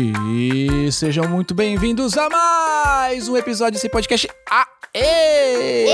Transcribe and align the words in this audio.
E 0.01 0.93
sejam 0.93 1.29
muito 1.29 1.53
bem-vindos 1.57 2.17
a 2.17 2.29
mais 2.31 3.29
um 3.29 3.37
episódio 3.37 3.73
desse 3.73 3.89
podcast. 3.89 4.29
Aê! 4.49 5.89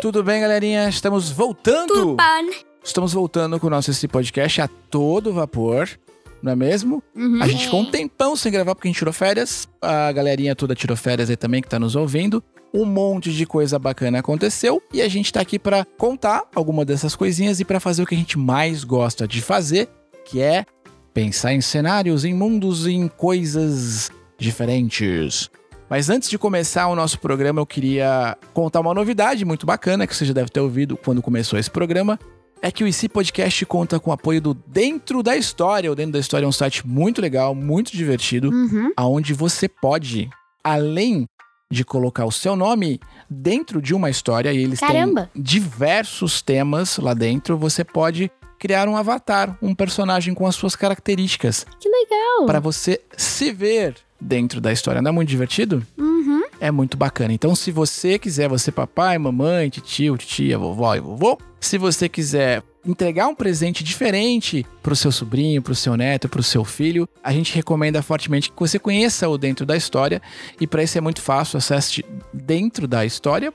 Tudo 0.00 0.24
bem, 0.24 0.40
galerinha? 0.40 0.88
Estamos 0.88 1.30
voltando. 1.30 2.16
Estamos 2.82 3.12
voltando 3.12 3.60
com 3.60 3.68
o 3.68 3.70
nosso 3.70 3.92
esse 3.92 4.08
podcast 4.08 4.62
a 4.62 4.68
todo 4.90 5.32
vapor, 5.32 5.88
não 6.42 6.50
é 6.50 6.56
mesmo? 6.56 7.00
A 7.40 7.46
gente 7.46 7.66
ficou 7.66 7.82
um 7.82 7.88
tempão 7.88 8.34
sem 8.34 8.50
gravar 8.50 8.74
porque 8.74 8.88
a 8.88 8.90
gente 8.90 8.98
tirou 8.98 9.14
férias. 9.14 9.68
A 9.80 10.10
galerinha 10.10 10.56
toda 10.56 10.74
tirou 10.74 10.96
férias 10.96 11.30
aí 11.30 11.36
também 11.36 11.62
que 11.62 11.68
tá 11.68 11.78
nos 11.78 11.94
ouvindo. 11.94 12.42
Um 12.74 12.84
monte 12.84 13.32
de 13.32 13.46
coisa 13.46 13.78
bacana 13.78 14.18
aconteceu 14.18 14.82
e 14.92 15.02
a 15.02 15.08
gente 15.08 15.32
tá 15.32 15.40
aqui 15.40 15.56
pra 15.56 15.84
contar 15.96 16.48
alguma 16.52 16.84
dessas 16.84 17.14
coisinhas 17.14 17.60
e 17.60 17.64
pra 17.64 17.78
fazer 17.78 18.02
o 18.02 18.06
que 18.06 18.16
a 18.16 18.18
gente 18.18 18.36
mais 18.36 18.82
gosta 18.82 19.28
de 19.28 19.40
fazer, 19.40 19.88
que 20.24 20.40
é 20.40 20.64
pensar 21.14 21.52
em 21.52 21.60
cenários, 21.60 22.24
em 22.24 22.32
mundos, 22.34 22.86
em 22.86 23.06
coisas 23.08 24.10
diferentes. 24.38 25.50
Mas 25.90 26.08
antes 26.08 26.30
de 26.30 26.38
começar 26.38 26.88
o 26.88 26.96
nosso 26.96 27.18
programa, 27.18 27.60
eu 27.60 27.66
queria 27.66 28.36
contar 28.54 28.80
uma 28.80 28.94
novidade 28.94 29.44
muito 29.44 29.66
bacana 29.66 30.06
que 30.06 30.16
você 30.16 30.24
já 30.24 30.32
deve 30.32 30.48
ter 30.50 30.60
ouvido 30.60 30.96
quando 30.96 31.20
começou 31.20 31.58
esse 31.58 31.70
programa. 31.70 32.18
É 32.62 32.70
que 32.70 32.82
o 32.84 32.86
IC 32.86 33.08
Podcast 33.08 33.66
conta 33.66 33.98
com 34.00 34.10
o 34.10 34.12
apoio 34.14 34.40
do 34.40 34.54
Dentro 34.54 35.22
da 35.22 35.36
História. 35.36 35.90
O 35.90 35.94
Dentro 35.94 36.12
da 36.12 36.18
História 36.20 36.46
é 36.46 36.48
um 36.48 36.52
site 36.52 36.86
muito 36.86 37.20
legal, 37.20 37.54
muito 37.54 37.92
divertido, 37.92 38.50
Uhum. 38.50 38.90
aonde 38.96 39.34
você 39.34 39.68
pode, 39.68 40.30
além 40.64 41.26
de 41.70 41.84
colocar 41.84 42.24
o 42.24 42.30
seu 42.32 42.54
nome 42.54 43.00
dentro 43.28 43.82
de 43.82 43.94
uma 43.94 44.08
história, 44.10 44.52
e 44.52 44.58
eles 44.62 44.78
Caramba! 44.78 45.28
têm 45.32 45.42
diversos 45.42 46.40
temas 46.40 46.98
lá 46.98 47.14
dentro, 47.14 47.56
você 47.58 47.82
pode 47.82 48.30
criar 48.62 48.88
um 48.88 48.96
avatar, 48.96 49.58
um 49.60 49.74
personagem 49.74 50.32
com 50.34 50.46
as 50.46 50.54
suas 50.54 50.76
características, 50.76 51.66
Que 51.80 51.88
legal! 51.88 52.46
para 52.46 52.60
você 52.60 53.00
se 53.16 53.50
ver 53.50 53.96
dentro 54.20 54.60
da 54.60 54.72
história. 54.72 55.02
Não 55.02 55.08
é 55.08 55.12
muito 55.12 55.28
divertido? 55.28 55.84
Uhum. 55.98 56.44
É 56.60 56.70
muito 56.70 56.96
bacana. 56.96 57.32
Então, 57.32 57.56
se 57.56 57.72
você 57.72 58.20
quiser, 58.20 58.48
você 58.48 58.70
papai, 58.70 59.18
mamãe, 59.18 59.68
tio, 59.68 60.16
titia, 60.16 60.56
vovó 60.56 60.94
e 60.94 61.00
vovô, 61.00 61.36
se 61.58 61.76
você 61.76 62.08
quiser 62.08 62.62
entregar 62.86 63.26
um 63.26 63.34
presente 63.34 63.82
diferente 63.82 64.64
pro 64.80 64.94
seu 64.94 65.10
sobrinho, 65.10 65.60
pro 65.60 65.74
seu 65.74 65.96
neto, 65.96 66.28
pro 66.28 66.40
seu 66.40 66.64
filho, 66.64 67.08
a 67.20 67.32
gente 67.32 67.52
recomenda 67.56 68.00
fortemente 68.00 68.48
que 68.48 68.60
você 68.60 68.78
conheça 68.78 69.28
o 69.28 69.36
Dentro 69.36 69.66
da 69.66 69.76
História. 69.76 70.22
E 70.60 70.68
para 70.68 70.84
isso 70.84 70.96
é 70.96 71.00
muito 71.00 71.20
fácil, 71.20 71.58
acesse 71.58 72.04
dentro 72.32 72.86
da 72.86 73.04
história 73.04 73.52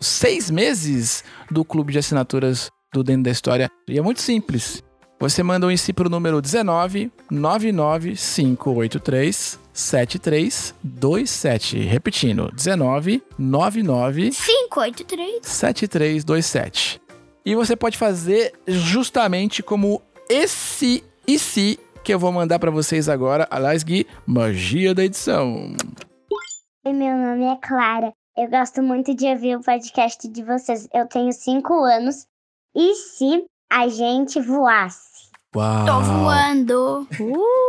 seis 0.00 0.50
meses 0.50 1.22
do 1.48 1.64
clube 1.64 1.92
de 1.92 2.00
assinaturas 2.00 2.70
do 2.92 3.04
Dentro 3.04 3.22
da 3.22 3.30
História. 3.30 3.70
E 3.88 3.96
é 3.96 4.02
muito 4.02 4.20
simples. 4.20 4.82
Você 5.20 5.42
manda 5.42 5.66
um 5.66 5.70
IC 5.70 5.92
pro 5.94 6.08
número 6.08 6.40
19 6.40 7.10
99583 7.28 9.58
7327. 9.72 11.80
Repetindo, 11.80 12.52
19 12.52 13.20
99 13.36 14.30
583. 14.30 15.44
7327. 15.44 17.02
E 17.44 17.56
você 17.56 17.74
pode 17.74 17.98
fazer 17.98 18.52
justamente 18.68 19.60
como 19.60 20.00
esse 20.30 21.02
IC 21.26 21.80
que 22.04 22.14
eu 22.14 22.18
vou 22.18 22.30
mandar 22.30 22.60
pra 22.60 22.70
vocês 22.70 23.08
agora. 23.08 23.44
Aliás, 23.50 23.82
Gui, 23.82 24.06
magia 24.24 24.94
da 24.94 25.04
edição. 25.04 25.74
Oi, 26.86 26.92
meu 26.92 27.16
nome 27.16 27.44
é 27.44 27.56
Clara. 27.56 28.12
Eu 28.36 28.48
gosto 28.48 28.80
muito 28.84 29.12
de 29.16 29.26
ouvir 29.26 29.56
o 29.56 29.62
podcast 29.62 30.28
de 30.28 30.44
vocês. 30.44 30.86
Eu 30.94 31.08
tenho 31.08 31.32
cinco 31.32 31.74
anos. 31.82 32.24
E 32.76 32.94
se 32.94 33.44
a 33.70 33.88
gente 33.88 34.40
voasse? 34.40 35.08
Uau. 35.54 35.86
Tô 35.86 36.00
voando. 36.00 37.08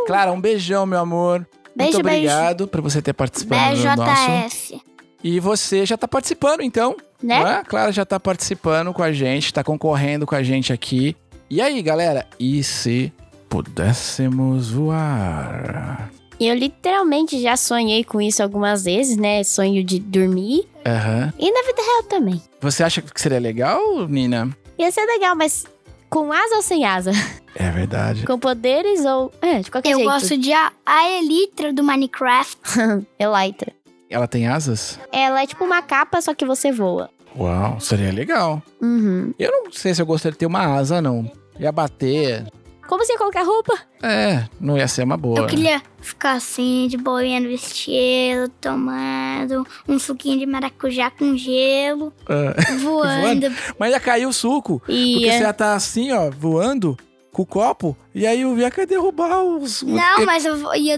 Clara, 0.06 0.32
um 0.32 0.40
beijão, 0.40 0.86
meu 0.86 1.00
amor. 1.00 1.48
Beijo, 1.76 1.94
Muito 1.94 2.06
beijo. 2.06 2.32
obrigado 2.34 2.68
por 2.68 2.82
você 2.82 3.02
ter 3.02 3.14
participado 3.14 3.78
do 3.78 3.96
nosso. 3.96 4.28
BJF. 4.32 4.82
E 5.24 5.40
você 5.40 5.86
já 5.86 5.98
tá 5.98 6.08
participando, 6.08 6.62
então. 6.62 6.96
Né? 7.22 7.40
Não 7.40 7.48
é? 7.48 7.56
A 7.58 7.64
Clara 7.64 7.92
já 7.92 8.06
tá 8.06 8.20
participando 8.20 8.94
com 8.94 9.04
a 9.04 9.12
gente, 9.12 9.54
tá 9.54 9.64
concorrendo 9.64 10.26
com 10.26 10.36
a 10.36 10.44
gente 10.44 10.72
aqui. 10.72 11.16
E 11.50 11.62
aí, 11.62 11.82
galera? 11.82 12.26
E 12.40 12.64
se 12.64 13.12
pudéssemos 13.50 14.72
voar? 14.72 16.10
Eu 16.40 16.56
literalmente 16.56 17.42
já 17.42 17.58
sonhei 17.58 18.04
com 18.04 18.22
isso 18.22 18.42
algumas 18.42 18.86
vezes, 18.86 19.18
né? 19.18 19.44
Sonho 19.44 19.84
de 19.84 20.00
dormir. 20.00 20.68
Aham. 20.86 21.34
E 21.38 21.52
na 21.52 21.62
vida 21.68 21.82
real 21.82 22.04
também. 22.04 22.42
Você 22.62 22.84
acha 22.84 23.02
que 23.02 23.22
seria 23.22 23.40
legal, 23.40 24.08
Nina? 24.08 24.50
Ia 24.78 24.90
ser 24.92 25.06
legal, 25.06 25.36
mas 25.36 25.66
com 26.10 26.32
asa 26.32 26.56
ou 26.56 26.62
sem 26.62 26.86
asa? 26.86 27.12
É 27.56 27.70
verdade. 27.72 28.26
Com 28.26 28.40
poderes 28.40 29.06
ou. 29.06 29.32
É, 29.42 29.60
de 29.60 29.70
qualquer 29.72 29.92
Eu 29.92 29.98
jeito. 29.98 30.12
gosto 30.12 30.38
de 30.38 30.52
a, 30.54 30.72
a 30.86 31.10
Elytra 31.20 31.74
do 31.74 31.84
Minecraft. 31.84 32.58
Elytra. 33.20 33.74
Ela 34.10 34.28
tem 34.28 34.48
asas? 34.48 35.00
Ela 35.12 35.44
é 35.44 35.48
tipo 35.48 35.64
uma 35.64 35.82
capa, 35.82 36.22
só 36.22 36.34
que 36.34 36.46
você 36.46 36.72
voa. 36.72 37.10
Uau, 37.38 37.80
seria 37.80 38.12
legal. 38.12 38.62
Uhum. 38.82 39.34
Eu 39.38 39.52
não 39.52 39.72
sei 39.72 39.94
se 39.94 40.02
eu 40.02 40.06
gostaria 40.06 40.32
de 40.34 40.40
ter 40.40 40.46
uma 40.48 40.66
asa, 40.76 41.02
não. 41.02 41.32
Ia 41.60 41.72
bater. 41.72 42.46
Como 42.90 43.06
você 43.06 43.14
ia 43.14 43.20
colocar 43.20 43.44
roupa? 43.44 43.74
É, 44.02 44.46
não 44.60 44.76
ia 44.76 44.88
ser 44.88 45.04
uma 45.04 45.16
boa. 45.16 45.38
Eu 45.38 45.46
queria 45.46 45.80
ficar 46.02 46.32
assim, 46.32 46.88
de 46.90 46.98
boinha 46.98 47.40
no 47.40 47.48
vestido, 47.48 48.50
tomando 48.60 49.64
um 49.88 50.00
suquinho 50.00 50.40
de 50.40 50.48
maracujá 50.48 51.12
com 51.12 51.38
gelo, 51.38 52.12
É. 52.28 52.74
voando. 52.82 53.46
Mas 53.78 53.92
ia 53.94 54.00
cair 54.00 54.26
o 54.26 54.34
suco. 54.34 54.82
E 54.90 55.14
Porque 55.14 55.32
você 55.34 55.44
ia 55.44 55.50
estar 55.52 55.76
assim, 55.76 56.12
ó, 56.12 56.32
voando 56.32 56.98
com 57.32 57.44
o 57.44 57.46
copo. 57.46 57.96
E 58.16 58.26
aí 58.26 58.44
o 58.44 58.56
Via 58.56 58.72
quer 58.72 58.88
derrubar 58.88 59.44
os. 59.44 59.84
Não, 59.84 60.26
mas 60.26 60.44
eu 60.44 60.58
vou- 60.58 60.76
ia 60.76 60.98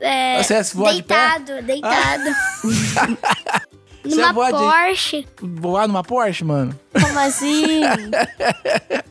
é, 0.00 0.42
Você 0.42 0.54
ia 0.54 0.62
voar 0.72 0.94
de 0.94 1.02
pé? 1.02 1.38
deitado, 1.62 2.30
deitado. 4.08 4.34
Você 4.34 4.50
Numa 4.50 4.50
pode 4.50 4.56
Porsche. 4.86 5.26
voar 5.40 5.88
numa 5.88 6.02
Porsche, 6.04 6.44
mano? 6.44 6.78
Como 6.92 7.18
assim? 7.18 7.80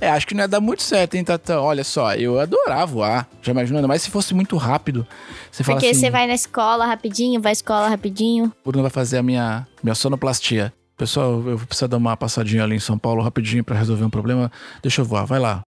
É, 0.00 0.08
acho 0.10 0.26
que 0.26 0.34
não 0.34 0.42
ia 0.42 0.48
dar 0.48 0.60
muito 0.60 0.82
certo, 0.82 1.14
hein, 1.16 1.24
Tatã? 1.24 1.60
Olha 1.60 1.82
só, 1.82 2.14
eu 2.14 2.38
adorava 2.38 2.86
voar. 2.86 3.28
Já 3.42 3.50
imaginou? 3.52 3.78
Ainda 3.78 3.88
mais 3.88 4.02
se 4.02 4.10
fosse 4.10 4.32
muito 4.32 4.56
rápido. 4.56 5.06
Você 5.50 5.64
fala 5.64 5.76
Porque 5.78 5.90
assim, 5.90 6.00
você 6.00 6.10
vai 6.10 6.26
na 6.28 6.34
escola 6.34 6.86
rapidinho, 6.86 7.40
vai 7.40 7.50
à 7.50 7.52
escola 7.52 7.88
rapidinho. 7.88 8.52
Bruno 8.64 8.82
vai 8.82 8.90
fazer 8.90 9.18
a 9.18 9.22
minha, 9.22 9.66
minha 9.82 9.94
sonoplastia. 9.96 10.72
Pessoal, 10.96 11.32
eu 11.44 11.58
vou 11.58 11.66
precisar 11.66 11.88
dar 11.88 11.96
uma 11.96 12.16
passadinha 12.16 12.62
ali 12.62 12.76
em 12.76 12.80
São 12.80 12.96
Paulo 12.96 13.20
rapidinho 13.20 13.64
pra 13.64 13.76
resolver 13.76 14.04
um 14.04 14.10
problema. 14.10 14.50
Deixa 14.80 15.00
eu 15.00 15.04
voar, 15.04 15.24
vai 15.24 15.40
lá. 15.40 15.60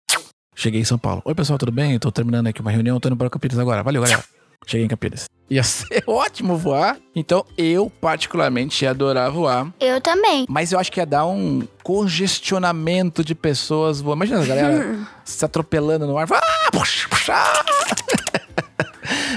Cheguei 0.56 0.81
em 0.81 0.86
São 0.86 0.98
Paulo. 0.98 1.22
Oi, 1.25 1.36
pessoal, 1.36 1.60
tudo 1.60 1.72
bem? 1.72 2.00
Tô 2.00 2.12
terminando 2.12 2.48
aqui 2.48 2.62
uma 2.62 2.72
reunião, 2.72 3.00
tô 3.00 3.10
indo 3.10 3.18
para 3.18 3.30
Campinas 3.30 3.60
agora. 3.60 3.83
Valeu, 3.83 4.01
galera. 4.01 4.24
Cheguei 4.66 4.86
em 4.86 4.89
Campinas. 4.89 5.25
Ia 5.51 5.63
ser 5.63 6.01
ótimo 6.07 6.56
voar. 6.56 6.98
Então, 7.13 7.45
eu, 7.57 7.92
particularmente, 8.00 8.86
ia 8.86 8.92
adorar 8.92 9.30
voar. 9.30 9.68
Eu 9.81 10.00
também. 10.00 10.45
Mas 10.48 10.71
eu 10.71 10.80
acho 10.80 10.89
que 10.89 11.01
ia 11.01 11.06
dar 11.06 11.25
um 11.25 11.68
congestionamento 11.83 13.21
de 13.21 13.36
pessoas 13.36 14.00
voando. 14.00 14.24
Imagina 14.24 14.42
a 14.42 14.45
galera 14.45 15.00
se 15.25 15.44
atropelando 15.44 16.07
no 16.07 16.18
ar. 16.18 16.25
Ah, 16.31 16.71
puxa, 16.71 17.07
puxa. 17.09 17.33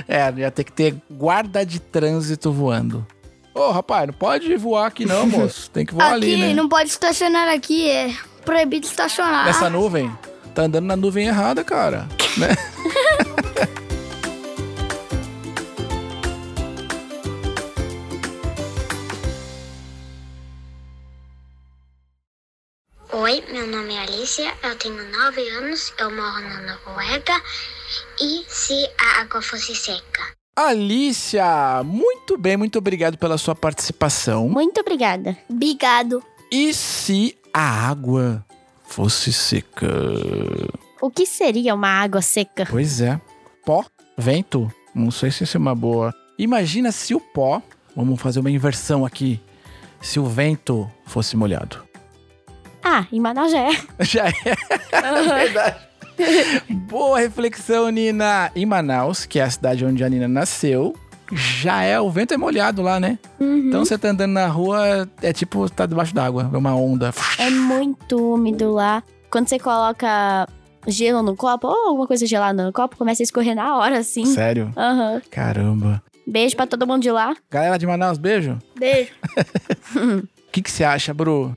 É, 0.06 0.32
ia 0.37 0.50
ter 0.50 0.64
que 0.64 0.70
ter 0.70 0.94
guarda 1.11 1.64
de 1.64 1.81
trânsito 1.81 2.52
voando. 2.52 3.05
Ô, 3.55 3.70
rapaz, 3.70 4.06
não 4.06 4.14
pode 4.14 4.55
voar 4.56 4.87
aqui 4.87 5.05
não, 5.06 5.26
moço. 5.26 5.69
Tem 5.70 5.84
que 5.84 5.94
voar 5.94 6.14
aqui, 6.14 6.34
ali, 6.34 6.37
né? 6.37 6.55
não 6.55 6.69
pode 6.69 6.90
estacionar 6.90 7.49
aqui, 7.49 7.90
é 7.90 8.14
proibido 8.44 8.87
estacionar. 8.87 9.46
Nessa 9.46 9.70
nuvem. 9.70 10.12
Tá 10.55 10.62
andando 10.62 10.84
na 10.84 10.94
nuvem 10.94 11.26
errada, 11.26 11.64
cara. 11.64 12.06
Né? 12.37 12.49
Alicia, 24.05 24.53
eu 24.62 24.77
tenho 24.77 25.03
9 25.12 25.49
anos, 25.49 25.95
eu 25.99 26.11
moro 26.11 26.43
na 26.43 26.61
Noruega. 26.61 27.41
E 28.21 28.45
se 28.47 28.87
a 29.01 29.23
água 29.23 29.41
fosse 29.41 29.75
seca? 29.75 30.23
Alicia, 30.55 31.83
muito 31.83 32.37
bem, 32.37 32.55
muito 32.55 32.77
obrigado 32.77 33.17
pela 33.17 33.39
sua 33.39 33.55
participação. 33.55 34.47
Muito 34.47 34.79
obrigada. 34.79 35.35
Obrigado. 35.49 36.23
E 36.53 36.75
se 36.75 37.35
a 37.51 37.89
água 37.89 38.45
fosse 38.85 39.33
seca? 39.33 39.89
O 41.01 41.11
que 41.11 41.25
seria 41.25 41.75
uma 41.75 41.89
água 41.89 42.21
seca? 42.21 42.67
Pois 42.71 43.01
é. 43.01 43.19
Pó, 43.65 43.87
vento. 44.19 44.71
Não 44.95 45.11
sei 45.11 45.31
se 45.31 45.45
isso 45.45 45.56
é 45.56 45.61
uma 45.61 45.75
boa. 45.75 46.15
Imagina 46.39 46.93
se 46.93 47.15
o 47.15 47.21
pó, 47.21 47.62
vamos 47.97 48.21
fazer 48.21 48.41
uma 48.41 48.51
inversão 48.51 49.06
aqui. 49.06 49.41
Se 50.03 50.21
o 50.21 50.27
vento 50.27 50.91
fosse 51.06 51.39
molhado. 51.39 51.83
Ah, 52.84 53.06
em 53.10 53.19
Manaus 53.19 53.50
já 53.50 53.60
é. 53.60 53.70
Já 54.00 54.26
é 54.26 54.32
verdade. 55.42 55.76
Boa 56.86 57.19
reflexão, 57.19 57.88
Nina. 57.88 58.52
Em 58.54 58.66
Manaus, 58.66 59.25
que 59.25 59.40
é 59.40 59.42
a 59.42 59.50
cidade 59.50 59.84
onde 59.84 60.04
a 60.04 60.08
Nina 60.08 60.28
nasceu, 60.28 60.94
já 61.32 61.82
é, 61.82 61.98
o 61.98 62.10
vento 62.10 62.34
é 62.34 62.36
molhado 62.36 62.82
lá, 62.82 63.00
né? 63.00 63.19
Uhum. 63.40 63.69
Então 63.69 63.84
você 63.84 63.96
tá 63.98 64.08
andando 64.08 64.32
na 64.32 64.46
rua, 64.46 65.08
é 65.22 65.32
tipo, 65.32 65.69
tá 65.70 65.86
debaixo 65.86 66.14
d'água, 66.14 66.50
é 66.52 66.56
uma 66.56 66.75
onda. 66.75 67.12
É 67.38 67.50
muito 67.50 68.34
úmido 68.34 68.70
lá. 68.72 69.02
Quando 69.31 69.48
você 69.48 69.58
coloca 69.58 70.46
gelo 70.86 71.22
no 71.22 71.34
copo, 71.34 71.66
ou 71.66 71.88
alguma 71.88 72.06
coisa 72.06 72.26
gelada 72.26 72.64
no 72.64 72.72
copo, 72.72 72.96
começa 72.96 73.22
a 73.22 73.25
escorrer 73.25 73.54
na 73.56 73.76
hora, 73.76 73.98
assim. 73.98 74.26
Sério? 74.26 74.70
Aham. 74.76 75.22
Caramba. 75.31 76.02
Beijo 76.26 76.54
pra 76.54 76.66
todo 76.66 76.86
mundo 76.86 77.02
de 77.02 77.10
lá. 77.10 77.34
Galera 77.50 77.78
de 77.78 77.86
Manaus, 77.86 78.19
beijo. 78.19 78.58
Beijo. 78.78 79.10
O 80.46 80.54
que, 80.54 80.62
que 80.62 80.70
você 80.70 80.84
acha, 80.84 81.12
Bru? 81.12 81.52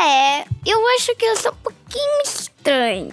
É, 0.00 0.44
eu 0.64 0.78
acho 0.96 1.14
que 1.16 1.24
eu 1.24 1.36
sou 1.36 1.52
um 1.52 1.56
pouquinho 1.56 2.22
estranho. 2.24 3.12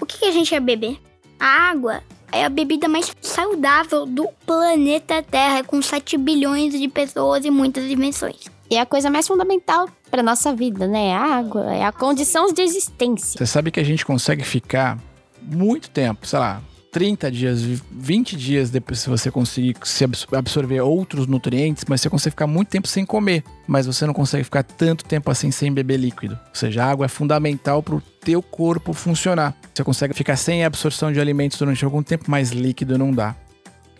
O 0.00 0.06
que, 0.06 0.18
que 0.18 0.24
a 0.24 0.32
gente 0.32 0.52
ia 0.52 0.60
beber? 0.60 0.98
A 1.38 1.70
água 1.70 2.02
é 2.32 2.44
a 2.44 2.48
bebida 2.48 2.88
mais 2.88 3.14
saudável 3.20 4.06
do 4.06 4.28
planeta 4.46 5.22
Terra, 5.22 5.62
com 5.64 5.80
7 5.80 6.16
bilhões 6.16 6.78
de 6.78 6.88
pessoas 6.88 7.44
e 7.44 7.50
muitas 7.50 7.88
dimensões. 7.88 8.44
E 8.70 8.76
é 8.76 8.80
a 8.80 8.86
coisa 8.86 9.10
mais 9.10 9.26
fundamental 9.26 9.88
pra 10.10 10.22
nossa 10.22 10.54
vida, 10.54 10.86
né? 10.86 11.12
A 11.12 11.38
água 11.38 11.74
é 11.74 11.84
a 11.84 11.92
condição 11.92 12.52
de 12.52 12.62
existência. 12.62 13.38
Você 13.38 13.46
sabe 13.46 13.70
que 13.70 13.80
a 13.80 13.84
gente 13.84 14.06
consegue 14.06 14.44
ficar 14.44 14.98
muito 15.42 15.90
tempo, 15.90 16.26
sei 16.26 16.38
lá, 16.38 16.62
30 16.90 17.30
dias, 17.30 17.62
20 17.62 18.36
dias 18.36 18.70
depois 18.70 18.98
se 19.00 19.08
você 19.08 19.30
conseguir 19.30 19.76
se 19.84 20.04
abs- 20.04 20.26
absorver 20.32 20.80
outros 20.80 21.26
nutrientes, 21.26 21.84
mas 21.88 22.00
você 22.00 22.10
consegue 22.10 22.32
ficar 22.32 22.46
muito 22.46 22.68
tempo 22.68 22.88
sem 22.88 23.06
comer, 23.06 23.44
mas 23.66 23.86
você 23.86 24.04
não 24.06 24.12
consegue 24.14 24.42
ficar 24.44 24.62
tanto 24.64 25.04
tempo 25.04 25.30
assim 25.30 25.50
sem 25.50 25.72
beber 25.72 25.98
líquido. 25.98 26.34
Ou 26.48 26.54
seja, 26.54 26.84
a 26.84 26.90
água 26.90 27.06
é 27.06 27.08
fundamental 27.08 27.82
para 27.82 27.94
o 27.94 28.00
teu 28.00 28.42
corpo 28.42 28.92
funcionar. 28.92 29.56
Você 29.72 29.84
consegue 29.84 30.14
ficar 30.14 30.36
sem 30.36 30.64
absorção 30.64 31.12
de 31.12 31.20
alimentos 31.20 31.56
durante 31.58 31.84
algum 31.84 32.02
tempo, 32.02 32.24
mas 32.28 32.50
líquido 32.50 32.98
não 32.98 33.12
dá. 33.12 33.36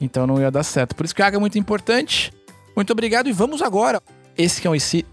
Então 0.00 0.26
não 0.26 0.40
ia 0.40 0.50
dar 0.50 0.62
certo. 0.64 0.94
Por 0.96 1.04
isso 1.04 1.14
que 1.14 1.22
a 1.22 1.26
água 1.26 1.36
é 1.36 1.40
muito 1.40 1.58
importante. 1.58 2.32
Muito 2.74 2.92
obrigado 2.92 3.28
e 3.28 3.32
vamos 3.32 3.62
agora. 3.62 4.02
Esse 4.36 4.60
que 4.60 4.66
é 4.66 4.70
um 4.70 4.74
IC 4.74 5.04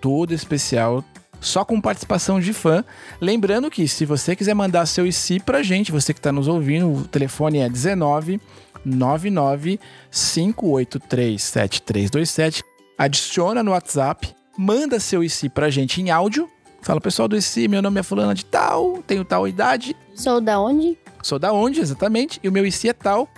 todo 0.00 0.32
especial, 0.34 1.02
só 1.44 1.64
com 1.64 1.80
participação 1.80 2.40
de 2.40 2.52
fã. 2.52 2.84
Lembrando 3.20 3.70
que 3.70 3.86
se 3.86 4.04
você 4.04 4.34
quiser 4.34 4.54
mandar 4.54 4.86
seu 4.86 5.06
IC 5.06 5.40
pra 5.40 5.62
gente, 5.62 5.92
você 5.92 6.12
que 6.14 6.20
tá 6.20 6.32
nos 6.32 6.48
ouvindo, 6.48 6.92
o 6.92 7.04
telefone 7.06 7.58
é 7.58 7.68
19 7.68 8.40
99 8.84 9.78
583 10.10 11.42
7327. 11.42 12.62
Adiciona 12.96 13.62
no 13.62 13.72
WhatsApp, 13.72 14.28
manda 14.56 15.00
seu 15.00 15.22
IC 15.24 15.48
pra 15.48 15.70
gente 15.70 16.00
em 16.00 16.10
áudio. 16.10 16.48
Fala, 16.82 17.00
pessoal 17.00 17.26
do 17.26 17.36
IC, 17.36 17.66
meu 17.66 17.80
nome 17.80 17.98
é 18.00 18.02
fulana 18.02 18.34
de 18.34 18.44
tal, 18.44 19.02
tenho 19.06 19.24
tal 19.24 19.48
idade, 19.48 19.96
Sou 20.14 20.40
da 20.40 20.60
onde? 20.60 20.98
sou 21.22 21.38
da 21.38 21.50
onde 21.52 21.80
exatamente, 21.80 22.38
e 22.42 22.48
o 22.48 22.52
meu 22.52 22.66
IC 22.66 22.90
é 22.90 22.92
tal. 22.92 23.28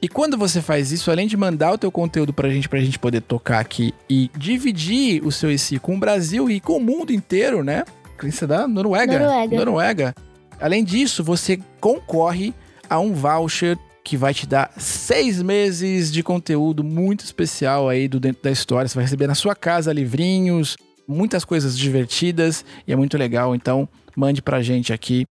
E 0.00 0.08
quando 0.08 0.36
você 0.36 0.60
faz 0.60 0.92
isso, 0.92 1.10
além 1.10 1.26
de 1.26 1.36
mandar 1.36 1.72
o 1.72 1.78
teu 1.78 1.90
conteúdo 1.90 2.32
pra 2.32 2.48
gente, 2.50 2.68
pra 2.68 2.80
gente 2.80 2.98
poder 2.98 3.22
tocar 3.22 3.60
aqui 3.60 3.94
e 4.08 4.30
dividir 4.36 5.24
o 5.24 5.32
seu 5.32 5.50
IC 5.50 5.78
com 5.78 5.96
o 5.96 5.98
Brasil 5.98 6.50
e 6.50 6.60
com 6.60 6.76
o 6.76 6.80
mundo 6.80 7.12
inteiro, 7.12 7.64
né? 7.64 7.84
É 8.22 8.46
da 8.46 8.66
Noruega. 8.66 9.18
Noruega. 9.18 9.56
Noruega. 9.56 10.14
Além 10.60 10.82
disso, 10.84 11.22
você 11.22 11.60
concorre 11.80 12.54
a 12.88 12.98
um 12.98 13.12
voucher 13.12 13.78
que 14.02 14.16
vai 14.16 14.32
te 14.32 14.46
dar 14.46 14.70
seis 14.78 15.42
meses 15.42 16.12
de 16.12 16.22
conteúdo 16.22 16.84
muito 16.84 17.24
especial 17.24 17.88
aí 17.88 18.06
do 18.06 18.20
dentro 18.20 18.42
da 18.42 18.50
história. 18.50 18.88
Você 18.88 18.94
vai 18.94 19.04
receber 19.04 19.26
na 19.26 19.34
sua 19.34 19.54
casa 19.54 19.92
livrinhos, 19.92 20.76
muitas 21.06 21.44
coisas 21.44 21.76
divertidas 21.76 22.64
e 22.86 22.92
é 22.92 22.96
muito 22.96 23.18
legal. 23.18 23.54
Então, 23.54 23.88
mande 24.16 24.40
pra 24.40 24.62
gente 24.62 24.92
aqui 24.92 25.26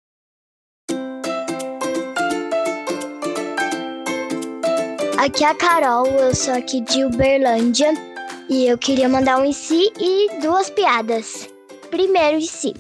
Aqui 5.22 5.44
é 5.44 5.50
a 5.50 5.55
Carol, 5.55 6.05
eu 6.08 6.34
sou 6.34 6.52
aqui 6.52 6.81
de 6.81 7.05
Uberlândia 7.05 7.94
e 8.48 8.67
eu 8.67 8.76
queria 8.76 9.08
mandar 9.08 9.38
um 9.38 9.44
e 9.44 9.55
se 9.55 9.93
e 9.96 10.41
duas 10.41 10.69
piadas. 10.69 11.48
Primeiro 11.93 12.38
e 12.38 12.46
se. 12.48 12.74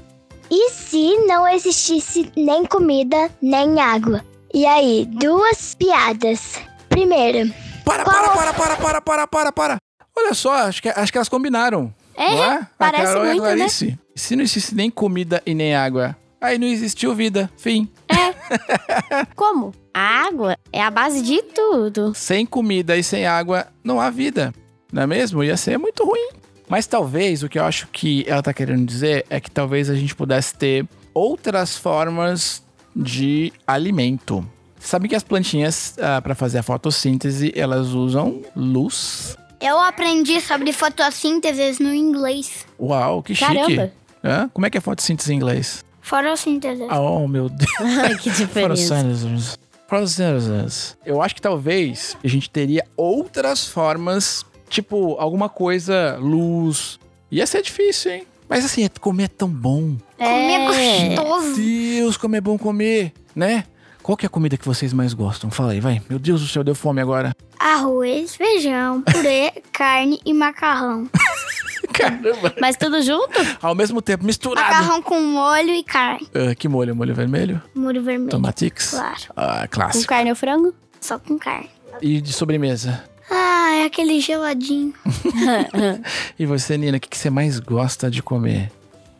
E 0.50 0.70
se 0.70 1.18
não 1.24 1.46
existisse 1.46 2.32
nem 2.36 2.66
comida, 2.66 3.30
nem 3.40 3.80
água? 3.80 4.24
E 4.52 4.66
aí, 4.66 5.06
duas 5.08 5.76
piadas. 5.76 6.58
Primeira, 6.88 7.48
Para, 7.84 8.02
Qual- 8.02 8.16
para, 8.16 8.52
para, 8.52 8.52
para, 8.52 8.76
para, 8.76 9.00
para, 9.00 9.26
para, 9.28 9.52
para. 9.52 9.76
Olha 10.18 10.34
só, 10.34 10.52
acho 10.66 10.82
que, 10.82 10.88
acho 10.88 11.12
que 11.12 11.18
elas 11.18 11.28
combinaram. 11.28 11.94
É, 12.16 12.34
é? 12.34 12.66
parece 12.76 13.02
a 13.02 13.06
Carol 13.06 13.24
muito, 13.24 13.36
e 13.36 13.38
a 13.38 13.50
né? 13.50 13.56
Clarice. 13.56 13.98
Se 14.16 14.34
não 14.34 14.42
existisse 14.42 14.74
nem 14.74 14.90
comida 14.90 15.40
e 15.46 15.54
nem 15.54 15.76
água, 15.76 16.16
aí 16.40 16.58
não 16.58 16.66
existiu 16.66 17.14
vida. 17.14 17.48
Fim. 17.56 17.88
Como? 19.36 19.72
A 19.94 20.26
água 20.26 20.56
é 20.72 20.82
a 20.82 20.90
base 20.90 21.22
de 21.22 21.42
tudo. 21.42 22.12
Sem 22.14 22.46
comida 22.46 22.96
e 22.96 23.02
sem 23.02 23.26
água, 23.26 23.66
não 23.84 24.00
há 24.00 24.08
vida. 24.10 24.52
Não 24.92 25.02
é 25.02 25.06
mesmo? 25.06 25.44
Ia 25.44 25.56
ser 25.56 25.78
muito 25.78 26.04
ruim. 26.04 26.30
Mas 26.68 26.86
talvez, 26.86 27.42
o 27.42 27.48
que 27.48 27.58
eu 27.58 27.64
acho 27.64 27.86
que 27.88 28.24
ela 28.26 28.42
tá 28.42 28.54
querendo 28.54 28.86
dizer 28.86 29.26
é 29.28 29.38
que 29.40 29.50
talvez 29.50 29.90
a 29.90 29.94
gente 29.94 30.14
pudesse 30.14 30.54
ter 30.54 30.86
outras 31.12 31.76
formas 31.76 32.62
de 32.96 33.52
alimento. 33.66 34.46
Sabe 34.80 35.08
que 35.08 35.14
as 35.14 35.22
plantinhas, 35.22 35.94
para 36.22 36.34
fazer 36.34 36.58
a 36.58 36.62
fotossíntese, 36.62 37.52
elas 37.54 37.88
usam 37.88 38.40
luz. 38.56 39.36
Eu 39.60 39.78
aprendi 39.78 40.40
sobre 40.40 40.72
fotossíntese 40.72 41.80
no 41.82 41.94
inglês. 41.94 42.66
Uau, 42.80 43.22
que 43.22 43.34
chique. 43.34 43.54
Caramba. 43.54 43.92
Hã? 44.24 44.48
Como 44.52 44.66
é 44.66 44.70
que 44.70 44.78
é 44.78 44.80
fotossíntese 44.80 45.32
em 45.32 45.36
inglês? 45.36 45.84
Fotossíntese. 46.00 46.84
Ah, 46.88 47.00
Oh, 47.00 47.28
meu 47.28 47.48
Deus. 47.48 47.70
Ai, 48.02 48.16
que 48.16 48.30
diferença. 48.32 48.96
Fotossíntese. 48.96 49.56
Eu 51.04 51.20
acho 51.22 51.34
que 51.34 51.42
talvez 51.42 52.16
a 52.22 52.28
gente 52.28 52.48
teria 52.48 52.84
outras 52.96 53.66
formas, 53.66 54.44
tipo, 54.68 55.16
alguma 55.18 55.48
coisa, 55.48 56.16
luz. 56.20 56.98
Ia 57.30 57.46
ser 57.46 57.62
difícil, 57.62 58.12
hein? 58.12 58.26
Mas 58.48 58.64
assim, 58.64 58.88
comer 59.00 59.24
é 59.24 59.28
tão 59.28 59.48
bom. 59.48 59.96
Comer 60.18 60.72
É. 60.74 61.14
gostoso. 61.16 61.56
Deus, 61.56 62.16
como 62.16 62.36
é 62.36 62.40
bom 62.40 62.58
comer, 62.58 63.12
né? 63.34 63.64
Qual 64.02 64.16
que 64.16 64.26
é 64.26 64.28
a 64.28 64.30
comida 64.30 64.56
que 64.56 64.66
vocês 64.66 64.92
mais 64.92 65.14
gostam? 65.14 65.48
Fala 65.50 65.72
aí, 65.72 65.80
vai. 65.80 66.02
Meu 66.10 66.18
Deus 66.18 66.40
do 66.40 66.48
céu, 66.48 66.64
deu 66.64 66.74
fome 66.74 67.00
agora. 67.00 67.32
Arroz, 67.58 68.34
feijão, 68.34 69.00
purê, 69.02 69.52
carne 69.72 70.20
e 70.26 70.34
macarrão. 70.34 71.08
Caramba. 71.92 72.54
Mas 72.60 72.76
tudo 72.76 73.00
junto? 73.02 73.38
Ao 73.60 73.74
mesmo 73.74 74.00
tempo, 74.02 74.24
misturado. 74.24 74.66
Macarrão 74.68 75.02
com 75.02 75.20
molho 75.20 75.70
e 75.70 75.82
carne. 75.82 76.28
Ah, 76.34 76.54
que 76.54 76.68
molho? 76.68 76.94
Molho 76.96 77.14
vermelho? 77.14 77.60
Molho 77.74 78.02
vermelho. 78.02 78.30
Tomatix? 78.30 78.90
Claro. 78.90 79.16
Ah, 79.36 79.62
Com 79.62 79.68
clássico. 79.70 80.06
carne 80.08 80.30
ou 80.30 80.36
frango? 80.36 80.74
Só 81.00 81.18
com 81.18 81.38
carne. 81.38 81.68
E 82.00 82.20
de 82.20 82.32
sobremesa? 82.32 83.04
Ah, 83.30 83.76
é 83.76 83.84
aquele 83.84 84.20
geladinho. 84.20 84.92
E 86.38 86.46
você, 86.46 86.76
Nina, 86.76 86.96
o 86.96 87.00
que, 87.00 87.08
que 87.08 87.16
você 87.18 87.30
mais 87.30 87.58
gosta 87.60 88.10
de 88.10 88.22
comer? 88.22 88.70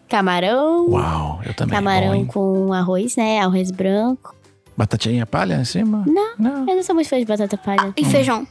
Camarão. 0.08 0.86
Uau, 0.90 1.40
eu 1.44 1.54
também. 1.54 1.70
bom, 1.70 1.76
Camarão 1.84 2.14
hein? 2.14 2.26
com 2.26 2.72
arroz, 2.72 3.16
né? 3.16 3.40
Arroz 3.40 3.70
branco. 3.70 4.34
Batatinha 4.76 5.24
palha 5.26 5.54
em 5.54 5.64
cima? 5.64 6.02
Não. 6.06 6.32
Não. 6.38 6.68
Eu 6.68 6.76
não 6.76 6.82
sou 6.82 6.94
muito 6.94 7.08
fã 7.08 7.18
de 7.18 7.24
batata 7.24 7.56
palha. 7.56 7.92
E 7.96 8.04
feijão. 8.04 8.46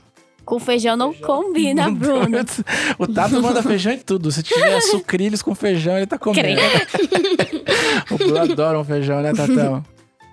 Com 0.52 0.60
feijão 0.60 0.98
não 0.98 1.14
combina, 1.14 1.90
Bruno. 1.90 2.40
o 3.00 3.08
Tato 3.08 3.42
manda 3.42 3.64
feijão 3.64 3.94
em 3.94 4.00
tudo. 4.00 4.30
Se 4.34 4.44
tiver 4.44 4.82
sucrilhos 4.84 5.42
com 5.42 5.56
feijão, 5.56 5.96
ele 5.96 6.06
tá 6.06 6.18
comendo. 6.18 6.60
o 8.12 8.18
Bruno 8.18 8.38
adora 8.38 8.78
um 8.78 8.84
feijão, 8.84 9.22
né, 9.22 9.32
Tatão? 9.32 9.82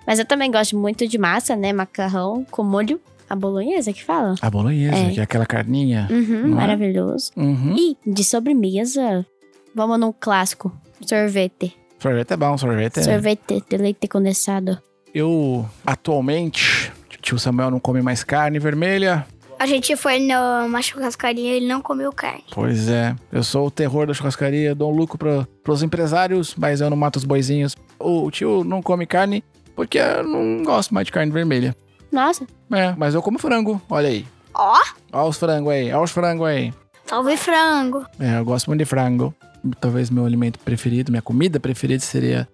Mas 0.05 0.19
eu 0.19 0.25
também 0.25 0.51
gosto 0.51 0.77
muito 0.77 1.07
de 1.07 1.17
massa, 1.17 1.55
né? 1.55 1.71
Macarrão 1.71 2.45
com 2.51 2.65
molho. 2.65 2.99
A 3.29 3.35
bolonhesa 3.35 3.93
que 3.93 4.03
fala? 4.03 4.35
A 4.41 4.49
bolonhesa, 4.49 4.97
É. 4.97 5.11
que 5.11 5.21
é 5.21 5.23
aquela 5.23 5.45
carninha. 5.45 6.09
Uhum, 6.11 6.47
é? 6.47 6.47
maravilhoso. 6.47 7.31
Uhum. 7.37 7.77
E 7.77 7.95
de 8.05 8.25
sobremesa, 8.25 9.25
vamos 9.73 9.97
num 9.97 10.11
clássico. 10.11 10.69
Sorvete. 10.99 11.73
Sorvete 11.97 12.33
é 12.33 12.35
bom, 12.35 12.57
sorvete 12.57 12.99
é... 12.99 13.03
Sorvete 13.03 13.63
de 13.69 13.77
leite 13.77 14.05
condensado. 14.09 14.79
Eu, 15.15 15.65
atualmente, 15.85 16.91
tio 17.21 17.39
Samuel 17.39 17.71
não 17.71 17.79
come 17.79 18.01
mais 18.01 18.21
carne 18.21 18.59
vermelha. 18.59 19.25
A 19.59 19.65
gente 19.65 19.93
foi 19.97 20.19
numa 20.19 20.81
churrascaria 20.81 21.43
e 21.51 21.57
ele 21.57 21.67
não 21.67 21.81
comeu 21.81 22.13
carne. 22.13 22.45
Pois 22.53 22.87
é, 22.87 23.13
eu 23.29 23.43
sou 23.43 23.67
o 23.67 23.71
terror 23.71 24.07
da 24.07 24.13
churrascaria, 24.13 24.73
dou 24.73 24.89
um 24.91 24.95
lucro 24.95 25.17
para 25.17 25.45
pros 25.61 25.83
empresários, 25.83 26.55
mas 26.57 26.79
eu 26.79 26.89
não 26.89 26.95
mato 26.95 27.17
os 27.17 27.25
boizinhos. 27.25 27.75
O 27.99 28.31
tio 28.31 28.63
não 28.63 28.81
come 28.81 29.05
carne 29.05 29.43
porque 29.75 29.97
eu 29.97 30.23
não 30.23 30.63
gosto 30.63 30.93
mais 30.93 31.05
de 31.05 31.11
carne 31.11 31.31
vermelha. 31.31 31.75
Nossa, 32.11 32.47
É, 32.71 32.93
mas 32.97 33.13
eu 33.13 33.21
como 33.21 33.37
frango, 33.37 33.81
olha 33.89 34.07
aí. 34.09 34.25
Ó, 34.53 34.77
Olha 35.11 35.25
os 35.29 35.37
frangos 35.37 35.71
aí, 35.73 35.91
olha 35.91 36.03
os 36.03 36.11
frangos 36.11 36.47
aí. 36.47 36.73
salve 37.05 37.35
frango. 37.37 38.05
É, 38.19 38.39
eu 38.39 38.45
gosto 38.45 38.67
muito 38.67 38.79
de 38.79 38.85
frango. 38.85 39.33
Talvez 39.81 40.09
meu 40.09 40.25
alimento 40.25 40.57
preferido, 40.59 41.11
minha 41.11 41.21
comida 41.21 41.59
preferida 41.59 42.01
seria. 42.01 42.47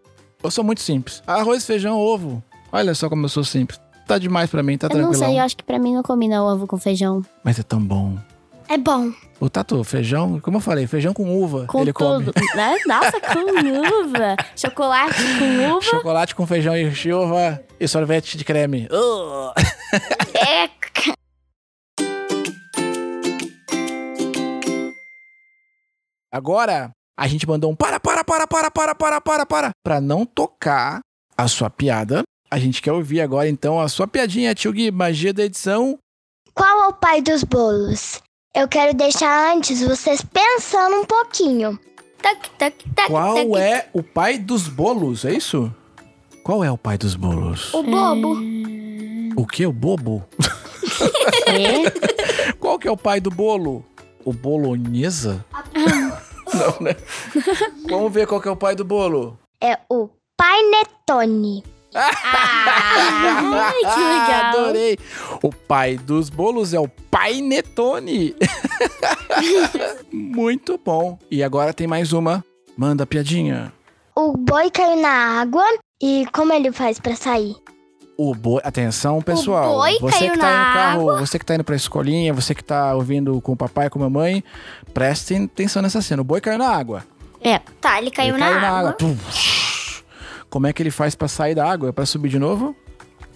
Eu 0.44 0.50
sou 0.50 0.64
muito 0.64 0.82
simples. 0.82 1.22
Arroz, 1.28 1.66
feijão, 1.66 1.98
ovo. 2.00 2.44
Olha 2.72 2.94
só 2.96 3.08
como 3.10 3.26
eu 3.26 3.30
sou 3.30 3.44
simples. 3.44 3.80
Tá 4.06 4.20
demais 4.20 4.50
pra 4.50 4.62
mim, 4.62 4.78
tá 4.78 4.88
eu 4.92 4.98
não 5.00 5.14
sei, 5.14 5.40
eu 5.40 5.44
acho 5.44 5.58
que 5.58 5.64
pra 5.64 5.80
mim 5.80 5.94
não 5.96 6.04
combina 6.04 6.44
ovo 6.44 6.68
com 6.68 6.78
feijão. 6.78 7.24
Mas 7.44 7.58
é 7.60 7.64
tão 7.64 7.82
bom. 7.82 8.18
É 8.68 8.78
bom. 8.78 9.12
O 9.40 9.50
Tatu, 9.50 9.84
feijão, 9.84 10.40
como 10.40 10.58
eu 10.58 10.62
falei, 10.62 10.88
feijão 10.88 11.14
com 11.14 11.36
uva. 11.36 11.66
Com 11.68 11.82
ele 11.82 11.94
tudo. 11.94 12.32
come. 12.34 12.48
Né? 12.56 12.78
Nossa, 12.86 13.20
com 13.20 14.06
uva. 14.06 14.36
Chocolate 14.56 15.24
com 15.40 15.72
uva. 15.72 15.82
Chocolate 15.82 16.36
com 16.36 16.48
feijão 16.48 16.76
e 16.76 17.14
uva 17.14 17.62
e 17.80 17.88
sorvete 17.88 18.38
de 18.38 18.46
creme. 18.46 18.88
Ugh. 18.92 19.54
É. 20.36 20.70
Agora, 26.32 26.92
a 27.18 27.28
gente 27.28 27.48
mandou 27.48 27.72
um 27.72 27.76
para, 27.76 28.00
para, 28.00 28.24
para, 28.24 28.46
para, 28.46 28.70
para, 28.70 28.96
para, 28.96 29.22
para, 29.22 29.46
para. 29.46 29.70
Pra 29.82 30.02
não 30.02 30.26
tocar 30.26 31.00
a 31.38 31.48
sua 31.48 31.70
piada. 31.70 32.24
A 32.56 32.58
gente 32.58 32.82
quer 32.82 32.94
ouvir 32.94 33.20
agora, 33.20 33.50
então, 33.50 33.82
a 33.82 33.90
sua 33.90 34.08
piadinha, 34.08 34.56
tio 34.56 34.72
Gui, 34.72 34.90
magia 34.90 35.34
da 35.34 35.44
edição. 35.44 36.00
Qual 36.54 36.84
é 36.86 36.88
o 36.88 36.94
pai 36.94 37.22
dos 37.22 37.44
bolos? 37.44 38.22
Eu 38.56 38.66
quero 38.66 38.94
deixar 38.94 39.54
antes 39.54 39.82
vocês 39.82 40.22
pensando 40.22 41.02
um 41.02 41.04
pouquinho. 41.04 41.78
Tac, 42.22 42.50
tac, 42.58 42.76
tac, 42.96 43.10
Qual 43.10 43.36
tac. 43.36 43.62
é 43.62 43.90
o 43.92 44.02
pai 44.02 44.38
dos 44.38 44.70
bolos? 44.70 45.26
É 45.26 45.34
isso? 45.34 45.70
Qual 46.46 46.64
é 46.64 46.72
o 46.72 46.78
pai 46.78 46.98
dos 46.98 47.14
bolos? 47.14 47.74
O 47.74 47.84
bobo. 47.84 48.38
O 49.36 49.46
que? 49.46 49.66
O 49.66 49.74
bobo? 49.74 50.24
É? 51.48 52.54
Qual 52.58 52.80
que 52.80 52.88
é 52.88 52.92
o 52.92 52.96
pai 52.96 53.20
do 53.20 53.30
bolo? 53.30 53.84
O 54.24 54.32
bolonhesa? 54.32 55.44
Não, 55.74 56.80
né? 56.80 56.96
Vamos 57.90 58.14
ver 58.14 58.26
qual 58.26 58.40
que 58.40 58.48
é 58.48 58.52
o 58.52 58.56
pai 58.56 58.78
do 58.78 58.86
bolo. 58.86 59.38
É 59.62 59.78
o 59.90 60.10
Painetone. 60.38 61.75
Ai, 61.96 63.80
que 63.80 64.00
legal. 64.02 64.60
Adorei. 64.60 64.98
O 65.42 65.50
pai 65.52 65.98
dos 65.98 66.30
bolos 66.30 66.74
é 66.74 66.80
o 66.80 66.88
Pai 66.88 67.42
Netone. 67.42 68.36
Muito 70.12 70.80
bom. 70.84 71.18
E 71.32 71.42
agora 71.42 71.74
tem 71.74 71.88
mais 71.88 72.12
uma. 72.12 72.44
Manda 72.78 73.04
a 73.04 73.08
piadinha. 73.08 73.72
O 74.16 74.34
boi 74.34 74.70
caiu 74.70 74.98
na 75.02 75.40
água 75.42 75.64
e 76.02 76.26
como 76.34 76.52
ele 76.54 76.72
faz 76.72 77.00
pra 77.00 77.16
sair? 77.16 77.56
O 78.18 78.34
boi. 78.34 78.62
Atenção, 78.64 79.22
pessoal. 79.22 79.76
boi 79.76 79.98
você 80.00 80.20
caiu 80.20 80.32
que 80.34 80.40
tá 80.40 80.52
na 80.52 80.68
no 80.68 80.74
carro, 80.74 81.20
você 81.20 81.40
que 81.40 81.46
tá 81.46 81.56
indo 81.56 81.64
pra 81.64 81.76
escolinha, 81.76 82.34
você 82.34 82.56
que 82.56 82.64
tá 82.64 82.94
ouvindo 82.96 83.40
com 83.42 83.54
o 83.54 83.58
papai 83.58 83.88
e 83.88 83.90
com 83.90 84.00
a 84.00 84.04
mamãe, 84.04 84.44
prestem 84.94 85.46
atenção 85.46 85.82
nessa 85.82 86.02
cena. 86.02 86.22
O 86.22 86.26
boi 86.26 86.40
caiu 86.42 86.58
na 86.58 86.70
água. 86.70 87.04
É. 87.42 87.60
Tá, 87.80 88.00
ele 88.00 88.10
caiu, 88.10 88.36
ele 88.36 88.40
na, 88.40 88.50
caiu 88.50 88.62
na 88.62 88.68
água. 88.68 88.80
água. 88.80 88.94
Pum. 88.94 89.18
Como 90.56 90.68
é 90.68 90.72
que 90.72 90.82
ele 90.82 90.90
faz 90.90 91.16
pra 91.16 91.28
sair 91.28 91.54
da 91.54 91.70
água? 91.70 91.92
Pra 91.92 92.06
subir 92.06 92.30
de 92.30 92.40
novo? 92.40 92.74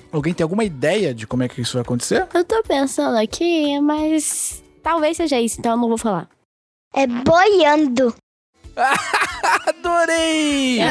Alguém 0.09 0.33
tem 0.33 0.41
alguma 0.41 0.63
ideia 0.63 1.13
de 1.13 1.27
como 1.27 1.43
é 1.43 1.49
que 1.49 1.59
isso 1.59 1.73
vai 1.73 1.81
acontecer? 1.81 2.25
Eu 2.33 2.45
tô 2.45 2.63
pensando 2.63 3.17
aqui, 3.17 3.77
mas 3.81 4.63
talvez 4.81 5.17
seja 5.17 5.37
isso, 5.37 5.59
então 5.59 5.73
eu 5.73 5.77
não 5.77 5.89
vou 5.89 5.97
falar. 5.97 6.29
É 6.93 7.05
boiando. 7.05 8.15
Adorei! 9.67 10.81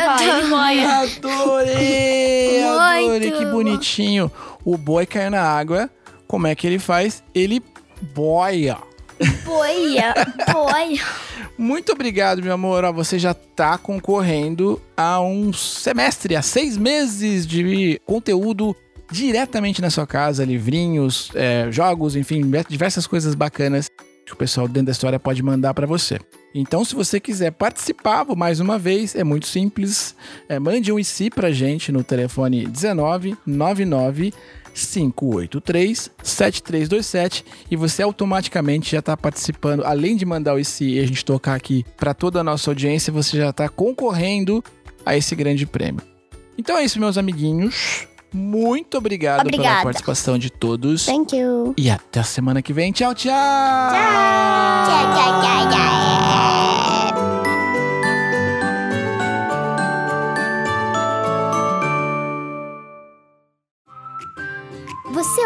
Adorei! 0.84 2.62
Adorei, 2.62 3.08
Muito 3.08 3.38
que 3.38 3.46
bonitinho. 3.46 4.30
O 4.66 4.76
boi 4.76 5.06
caiu 5.06 5.30
na 5.30 5.40
água. 5.40 5.88
Como 6.26 6.46
é 6.46 6.54
que 6.54 6.66
ele 6.66 6.78
faz? 6.78 7.24
Ele 7.34 7.62
boia. 8.14 8.76
Boia, 9.48 10.14
boia. 10.52 11.02
Muito 11.56 11.90
obrigado, 11.92 12.42
meu 12.42 12.52
amor. 12.52 12.84
Você 12.92 13.18
já 13.18 13.32
tá 13.32 13.78
concorrendo 13.78 14.78
a 14.94 15.22
um 15.22 15.54
semestre, 15.54 16.36
a 16.36 16.42
seis 16.42 16.76
meses 16.76 17.46
de 17.46 17.98
conteúdo 18.04 18.76
diretamente 19.10 19.80
na 19.80 19.88
sua 19.88 20.06
casa, 20.06 20.44
livrinhos, 20.44 21.30
é, 21.34 21.66
jogos, 21.72 22.14
enfim, 22.14 22.42
diversas 22.68 23.06
coisas 23.06 23.34
bacanas 23.34 23.88
que 24.26 24.34
o 24.34 24.36
pessoal 24.36 24.68
dentro 24.68 24.86
da 24.86 24.92
história 24.92 25.18
pode 25.18 25.42
mandar 25.42 25.72
pra 25.72 25.86
você. 25.86 26.20
Então, 26.54 26.84
se 26.84 26.94
você 26.94 27.18
quiser 27.18 27.52
participar, 27.52 28.26
mais 28.36 28.60
uma 28.60 28.78
vez, 28.78 29.16
é 29.16 29.24
muito 29.24 29.46
simples. 29.46 30.14
É, 30.46 30.58
mande 30.58 30.92
um 30.92 30.98
IC 30.98 31.30
pra 31.30 31.50
gente 31.50 31.90
no 31.90 32.04
telefone 32.04 32.66
19 32.66 33.34
99 33.46 34.34
583 34.86 36.10
7327 36.22 37.44
e 37.70 37.76
você 37.76 38.02
automaticamente 38.02 38.92
já 38.92 38.98
está 38.98 39.16
participando. 39.16 39.84
Além 39.84 40.16
de 40.16 40.24
mandar 40.24 40.54
o 40.54 40.58
IC 40.58 40.84
e 40.84 41.00
a 41.00 41.06
gente 41.06 41.24
tocar 41.24 41.54
aqui 41.54 41.84
para 41.96 42.14
toda 42.14 42.40
a 42.40 42.44
nossa 42.44 42.70
audiência, 42.70 43.12
você 43.12 43.36
já 43.36 43.50
está 43.50 43.68
concorrendo 43.68 44.62
a 45.04 45.16
esse 45.16 45.34
grande 45.34 45.66
prêmio. 45.66 46.02
Então 46.56 46.76
é 46.76 46.84
isso, 46.84 46.98
meus 46.98 47.16
amiguinhos. 47.16 48.06
Muito 48.32 48.98
obrigado 48.98 49.44
pela 49.44 49.48
Obrigada. 49.54 49.84
participação 49.84 50.38
de 50.38 50.50
todos. 50.50 51.06
Thank 51.06 51.34
you. 51.34 51.72
E 51.78 51.88
até 51.88 52.20
a 52.20 52.24
semana 52.24 52.60
que 52.60 52.72
vem. 52.72 52.92
Tchau, 52.92 53.14
tchau! 53.14 53.32
Tchau, 53.32 55.14
tchau, 55.14 55.40
tchau, 55.40 55.70
tchau. 55.70 56.67